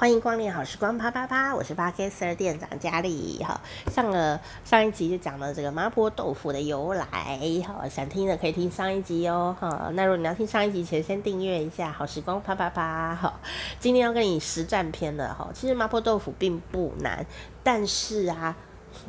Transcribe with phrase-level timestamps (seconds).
[0.00, 3.60] 欢迎光临好时光啪啪啪，我是 Podcaster 店长佳丽哈。
[3.88, 7.04] 上个上一集就讲了这个麻婆豆腐的由来，
[7.66, 9.90] 哈，想听的可以听上一集哦哈。
[9.92, 13.38] 那如果你要听上一集，请先订阅一下好时光啪啪啪哈。
[13.78, 17.26] 今天要跟你实战篇的哈，其实麻婆豆腐并不难，
[17.62, 18.56] 但是啊，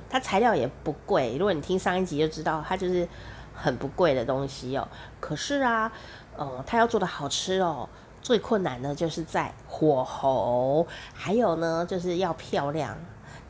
[0.10, 1.38] 它材料也不贵。
[1.38, 3.08] 如果你听上一集就知道，它就是
[3.55, 4.86] 很不贵的东西哦。
[5.21, 5.89] 可是啊，
[6.36, 7.88] 呃，它要做的好吃哦。
[8.21, 12.95] 最困难的就是在火候，还有呢，就是要漂亮。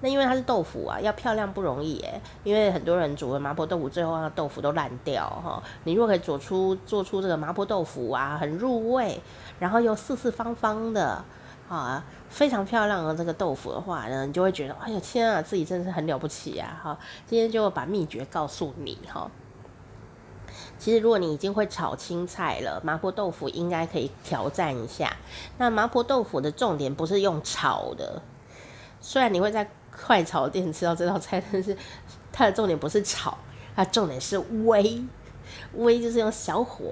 [0.03, 2.20] 那因为它是豆腐啊，要漂亮不容易诶。
[2.43, 5.62] 因为很多人煮了麻婆豆腐，最后那豆腐都烂掉哈。
[5.84, 9.21] 你如果可以做出做出这个麻婆豆腐啊，很入味，
[9.59, 11.23] 然后又四四方方的
[11.70, 16.81] 啊，非常漂亮的这个豆腐的话呢，你就会觉得，哎呀天啊，自己真是很了不起啊！
[16.84, 19.29] 哈，今天就把秘诀告诉你哈。
[20.81, 25.16] 其实，如果你已经会炒青菜了，麻婆豆腐应该可以挑战一下。
[25.59, 28.20] 那麻婆豆腐的重点不是用炒的，
[28.99, 31.77] 虽然你会在快炒店吃到这道菜，但是
[32.32, 33.37] 它的重点不是炒，
[33.76, 35.07] 它重点是煨。
[35.77, 36.85] 煨就是用小火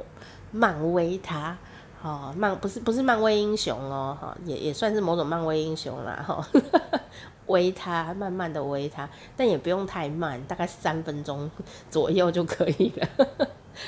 [0.51, 1.57] 慢煨它，
[2.03, 6.47] 哦，慢不是不是漫威英雄哦，哈，也也算是某种漫威英雄啦，哈。
[7.47, 11.49] 煨它，慢慢的煨它，但也不用太慢，大概三分钟
[11.89, 13.27] 左右就可以了。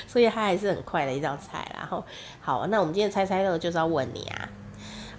[0.06, 2.04] 所以它还是很快的一道菜，然后
[2.40, 4.48] 好，那我们今天猜猜乐就是要问你啊，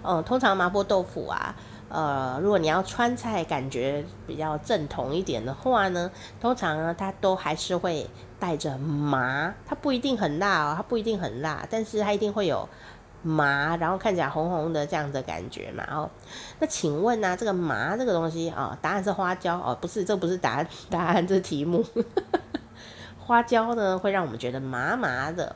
[0.04, 1.56] 嗯，通常麻婆豆腐啊，
[1.90, 12.68] 呃，如果你要川菜感觉比较正统一点的话呢，通常呢它都还是会带着麻，它不一定很辣哦，它不一定很辣，但是它一定会有
[13.22, 16.10] 麻，然后看起来红红的这样的感觉嘛，哦，
[16.60, 21.86] 那请问呢、啊，这个麻这个东西啊、哦，答案是花椒哦，不是，这不是答案， 答案这是题目。
[23.26, 25.56] 花椒呢，会让我们觉得麻麻的，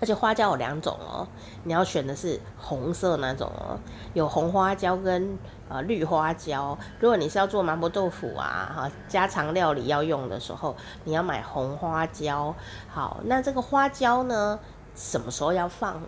[0.00, 1.28] 而且花椒有两种哦，
[1.62, 3.78] 你要选的是红色那种哦，
[4.14, 6.76] 有红花椒跟呃绿花椒。
[6.98, 10.74] 如果你是要做麻婆豆腐啊，哈，家常料理要用的时候，
[11.04, 12.54] 你要买红花椒。
[12.88, 14.58] 好，那这个花椒呢，
[14.96, 16.02] 什么时候要放？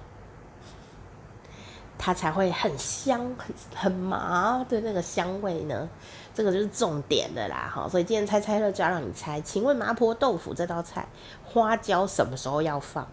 [1.98, 5.88] 它才会很香、很很麻的那个香味呢，
[6.34, 7.88] 这个就是重点的啦，哈。
[7.88, 11.08] 所以今天猜猜乐就要让你猜，请问麻婆豆腐这道菜
[11.44, 13.06] 花椒什么时候要放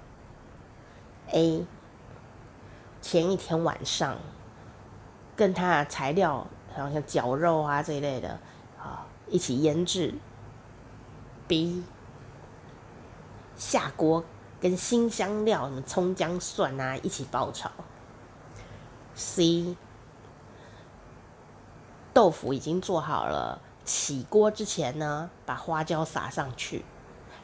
[1.31, 1.65] ？A.
[3.01, 4.17] 前一天晚上，
[5.35, 8.39] 跟它的材料，好像绞肉啊这一类的
[8.77, 10.13] 啊一起腌制。
[11.47, 11.83] B.
[13.55, 14.23] 下锅
[14.59, 17.69] 跟辛香料，什么葱姜蒜啊一起爆炒。
[19.15, 19.75] C，
[22.13, 26.83] 豆腐已经做好了，起锅之前呢，把花椒撒上去。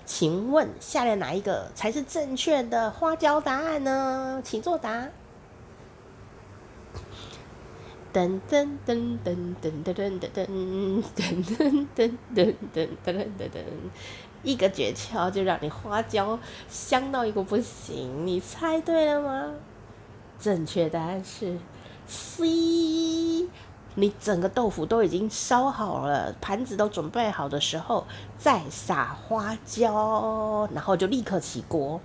[0.06, 4.42] 请问下列哪一个才是正确的花椒答案呢？
[4.44, 5.08] 请作答。
[8.12, 13.64] 噔噔噔噔噔噔噔噔噔噔噔噔噔噔噔噔噔，
[14.42, 19.54] 一个诀窍就让你花椒香到一个不行，你猜对了吗？
[20.40, 21.58] 正确答案是
[22.08, 23.50] C，
[23.96, 28.06] 你整个豆腐都已经烧好了，盘子都准备好的时候，
[28.38, 32.00] 再撒花椒，然后就立刻起锅，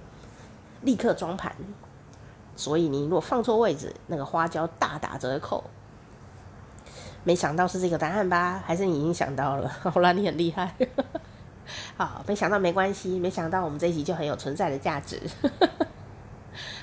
[0.82, 1.54] 立刻装盘。
[2.56, 5.62] 所以你如果放错位置，那个花椒大打折扣。
[7.22, 8.62] 没想到是这个答案吧？
[8.66, 9.68] 还是你已经想到了？
[9.80, 10.74] 好啦，你很厉害。
[11.96, 15.22] 好，没想到没关系，没想到我们这一集就很有存在的价值。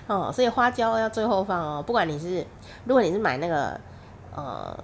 [0.07, 1.81] 哦，所以花椒要最后放哦。
[1.81, 2.45] 不管你是，
[2.85, 3.79] 如果你是买那个
[4.35, 4.77] 呃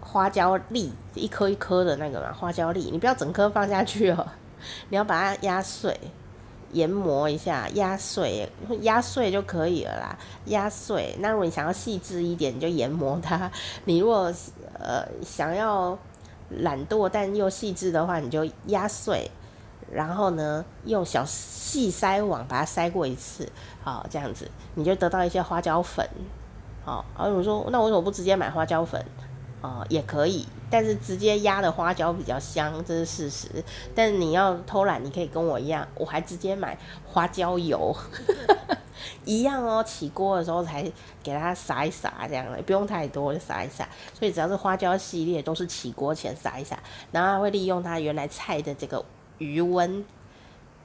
[0.00, 4.26] 花椒粒，一颗一颗的那个嘛，花椒粒，你不要整颗放下去哦，
[4.90, 5.98] 你要把它压碎，
[6.72, 8.48] 研磨一下，压碎，
[8.82, 10.18] 压碎就可以了啦。
[10.46, 11.16] 压碎。
[11.20, 13.50] 那如果你想要细致一点，你就研磨它。
[13.84, 14.32] 你如果
[14.78, 15.96] 呃想要
[16.50, 19.30] 懒惰但又细致的话，你就压碎。
[19.94, 23.48] 然后呢，用小细筛网把它筛过一次，
[23.82, 26.04] 好，这样子你就得到一些花椒粉，
[26.84, 27.04] 好。
[27.16, 29.04] 然后我说，那我为什么不直接买花椒粉？
[29.60, 33.48] 哦，也可以，但是直接压的花椒比较香，这是事实。
[33.94, 36.76] 但是你要偷懒，你可以跟我一样，我还直接买
[37.06, 37.96] 花椒油，
[39.24, 39.82] 一样哦。
[39.82, 40.82] 起锅的时候才
[41.22, 43.88] 给它撒一撒，这样的不用太多，就撒一撒。
[44.12, 46.78] 所以只要是花椒系列，都是起锅前撒一撒，
[47.10, 49.02] 然后会利用它原来菜的这个。
[49.38, 50.04] 余温，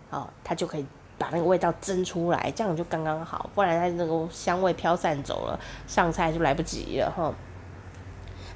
[0.09, 0.85] 哦，它就可以
[1.17, 7.33] 把那个味道蒸出来，这样就刚刚好，不然它那个香味飘散走了，上菜就来不及了哈。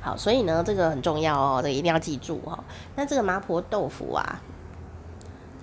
[0.01, 2.61] 好，所以呢，这个很重要哦，这个一定要记住哈。
[2.95, 4.41] 那这个麻婆豆腐啊，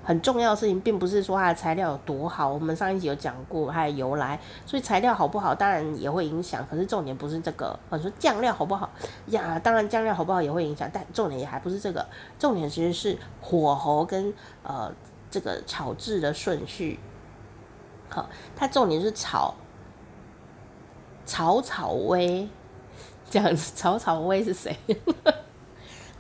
[0.03, 2.49] 很重要的事情，并不是说它的材料有多好。
[2.53, 6.67] 我们上一集有讲过它的由来，所以材料好不好，当然也会影响。
[6.69, 7.79] 可是重点不是这个。
[7.91, 8.91] 我说酱料好不好
[9.27, 9.59] 呀？
[9.59, 12.05] 当然酱料好不好也会影响，但重点也还不是这个。
[12.39, 14.33] 重点其实是火候跟
[14.63, 14.91] 呃
[15.31, 16.99] 这个炒制的顺序。
[18.09, 19.55] 好，它重点是炒，
[21.25, 22.49] 草草微
[23.29, 23.73] 这样子。
[23.77, 24.77] 草草微是谁？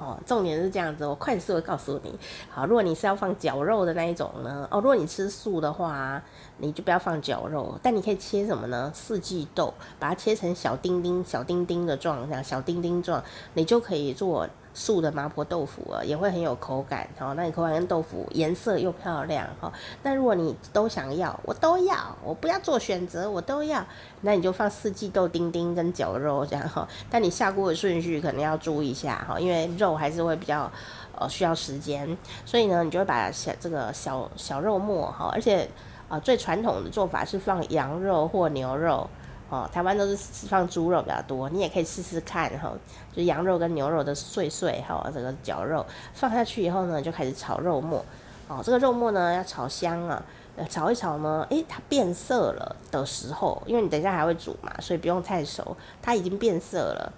[0.01, 2.19] 哦，重点是这样子，我快速的告诉你。
[2.49, 6.23] 好，如果你是要放绞肉的那一种呢，哦，如果你吃素的话，
[6.57, 8.91] 你就不要放绞肉，但你可以切什么呢？
[8.95, 14.49] 四季豆，把它切成小丁丁、小丁丁的状，这样小丁丁状，你就可以做。
[14.73, 19.73] 素的麻婆豆腐啊，也会很有口感，好，那你口感跟豆腐颜色又漂亮，哈。
[20.03, 23.85] 那如果你都想要，我都要，我不要做选择，我都要，
[24.21, 26.87] 那你就放四季豆丁丁跟绞肉这样哈。
[27.11, 30.71] 但你下锅的顺序可能要注意一下哈，因为肉还是会比较
[31.19, 32.17] 呃需要时间，
[32.47, 35.65] 所以呢，你就会把小这个小小肉末哈，而且
[36.09, 39.09] 啊、呃、最传统的做法是放羊肉或牛肉。
[39.51, 40.17] 哦，台湾都是
[40.49, 42.73] 放猪肉比较多，你也可以试试看哈，
[43.13, 48.05] 就羊肉跟牛肉的碎碎哈，这个绞肉放下去以后呢，就开始炒肉末。
[48.47, 50.23] 哦，这个肉末呢要炒香啊，
[50.69, 57.13] 炒一炒呢，诶，它变色了的时候，因为你等一下还会煮嘛，所以不用太熟，它已经变色了，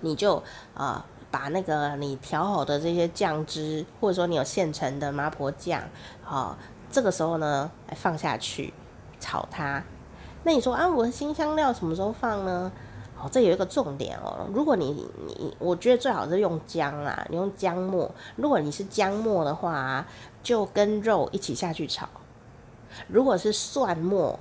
[0.00, 0.42] 你就
[0.72, 5.82] 啊、把那个你调好的这些酱汁，或者说你有现成的麻婆酱，
[6.22, 6.56] 好，
[6.90, 8.72] 这个时候呢来放下去
[9.20, 9.82] 炒它。
[10.46, 12.70] 那你说啊，我的新香料什么时候放呢？
[13.20, 14.46] 哦，这有一个重点哦。
[14.54, 18.08] 如果你你，我觉得最好是用姜啊，你用姜末。
[18.36, 20.06] 如果你是姜末的话，
[20.44, 22.08] 就跟肉一起下去炒。
[23.08, 24.38] 如果是蒜末，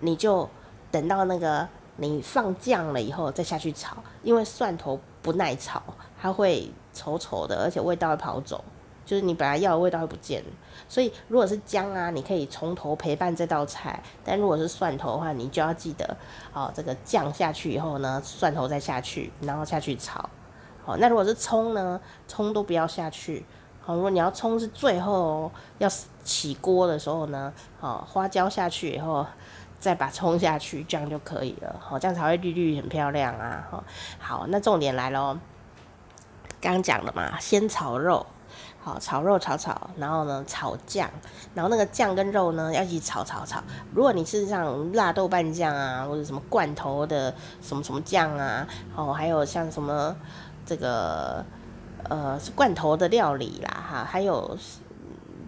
[0.00, 0.46] 你就
[0.90, 1.66] 等到那个
[1.96, 5.82] 你放酱了以后再下去炒，因为蒜头不耐炒，
[6.20, 8.62] 它会稠稠的，而且味道会跑走。
[9.08, 10.44] 就是你本来要的味道会不见，
[10.86, 16.14] 所以如果是姜啊，你可以从头陪伴这道菜；但如果是蒜头的话，你就要记得，
[16.52, 20.28] 哦，这个酱下去以后呢，蒜头再下去，然后下去炒。
[20.84, 23.46] 好，那如果是葱呢，葱都不要下去。
[23.80, 25.88] 好，如果你要葱是最后要
[26.22, 27.50] 起锅的时候呢，
[27.80, 29.24] 好，花椒下去以后
[29.78, 31.76] 再把葱下去，这样就可以了。
[31.80, 33.66] 好，这样才会绿绿很漂亮啊。
[33.70, 33.84] 好，
[34.18, 35.38] 好，那重点来喽，
[36.60, 38.26] 刚讲了嘛，先炒肉。
[38.88, 41.10] 好，炒肉炒炒，然后呢炒酱，
[41.54, 43.62] 然后那个酱跟肉呢要一起炒炒炒。
[43.94, 50.16] 如果你是像辣豆瓣酱啊，或者什么罐头的什么什么酱啊，哦，还有像什么
[50.64, 51.44] 这个
[52.08, 54.56] 呃是罐头的料理啦，哈，还有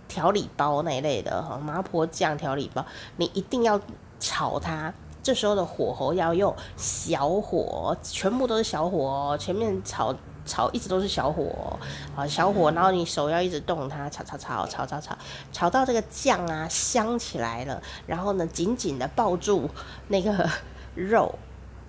[0.06, 2.84] 调理包那一类的哈，麻婆酱调理包，
[3.16, 3.80] 你一定要
[4.18, 4.92] 炒它。
[5.22, 10.14] 这时候的火候要用小火，全部都是小火哦，前面炒。
[10.46, 11.78] 炒一直都是小火，
[12.16, 15.16] 啊，小火，然后你手要一直动它，炒炒炒炒炒炒，
[15.52, 19.70] 炒到这个酱啊香起来了，然后呢紧紧的抱住
[20.08, 20.48] 那个
[20.96, 21.38] 肉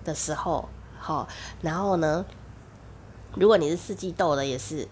[0.04, 0.68] 的时候，
[1.00, 1.26] 好，
[1.62, 2.24] 然后呢，
[3.34, 4.86] 如果你是四季豆的也是，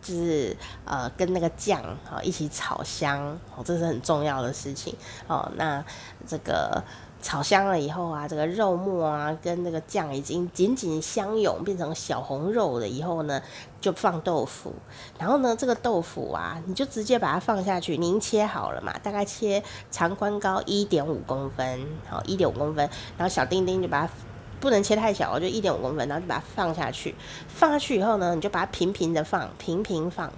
[0.00, 4.94] 就是呃跟那个酱啊一起炒香，哦，这是很重要的事情，
[5.26, 5.84] 哦，那
[6.26, 6.82] 这个。
[7.20, 13.42] 炒香了以后啊，这个肉末啊跟那个酱已经紧紧相拥，变成小红肉了以后呢，
[13.80, 14.72] 就放豆腐。
[15.18, 19.60] 然后呢，这个豆腐啊，你就直接把它放下去，您切好了嘛，大概切
[19.90, 22.88] 长宽高一点五公分，好，一点五公分。
[23.16, 24.12] 然后小丁丁就把它
[24.60, 27.14] 不能切太小，就一点五公分，然后就把它放下去。
[27.48, 30.32] 放下去以后呢，你就把它平平的放，平平放，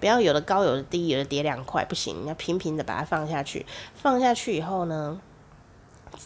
[0.00, 3.66] 不要有的高有的低，有的叠两块不行，你要平平的把它放下去。
[3.94, 5.20] 放下去以后呢。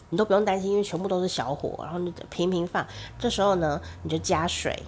[0.09, 2.87] 你都不用担心，因为全部都是小火，然后你平平放。
[3.19, 4.83] 这时候呢，你就加水，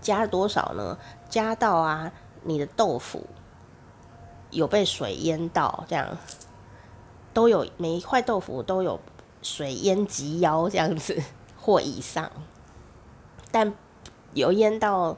[0.00, 0.98] 加多少呢？
[1.28, 2.10] 加到啊，
[2.42, 3.24] 你的豆腐
[4.50, 6.16] 有被水淹到，这样
[7.32, 8.98] 都有，每一块豆腐都有
[9.42, 11.20] 水淹及腰这样子
[11.56, 12.30] 或以上，
[13.50, 13.72] 但
[14.34, 15.16] 有淹到。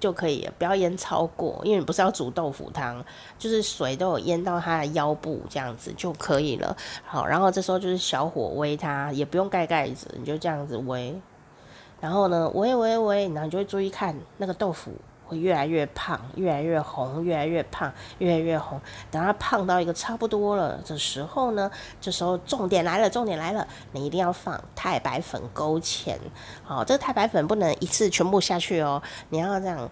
[0.00, 3.02] 就可以，不要淹超过，因为你不是要煮豆腐汤，
[3.38, 6.76] 就是水都有淹到它的腰部这样子就可以了。
[7.06, 11.14] 好，然后这时候就是小火煨它，也不用盖盖子，你就这样子煨。
[12.02, 14.92] 然后呢，煨煨煨，然后你就会注意看那个豆腐。
[15.26, 18.80] 会越来越胖，越来越红，越来越胖，越来越红。
[19.10, 26.16] 等它胖到一个差不多了的时候呢，这时候重点来了，重点来了，你一定要放太白粉勾芡。
[26.62, 29.90] 好，这个太白粉不能一次全部下去哦，你要这样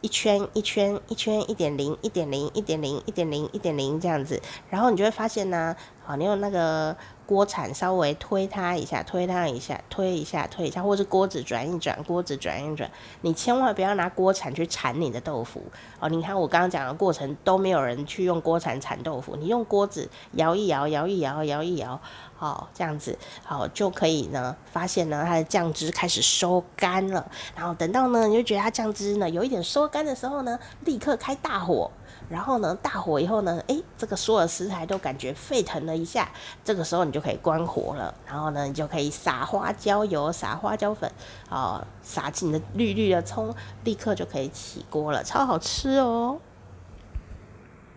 [0.00, 6.96] 一圈一圈一圈一点零一点零一点零一点零一点零这样子，然后你就会发现呢，好，你用那个
[7.26, 12.88] 锅铲稍微推它一下，推它一下，推一下，推一下，或者锅子转一转，锅子转一转。
[13.22, 15.64] 你千万不要拿锅铲去铲你的豆腐
[15.98, 16.08] 哦。
[16.08, 22.00] 你看我刚刚讲的过程都没有人去用锅铲铲豆腐，你用锅子摇一摇，摇一摇，摇一摇，
[22.36, 24.54] 好，这样子好就可以呢。
[24.70, 27.26] 发现呢，它的酱汁开始收干了，
[27.56, 31.90] 然后等到呢，你就觉得它酱汁呢有一点收干的时候呢，立刻开大火。
[32.28, 36.28] 然后呢，大火以后呢，诶，这个所有食材都感觉沸腾了一下，
[36.64, 38.12] 这个时候你就可以关火了。
[38.26, 41.10] 然后呢，你就可以撒花椒油，撒花椒粉，
[41.48, 46.40] 哦，撒进你的绿绿的葱，立刻就可以起锅了，超好吃哦。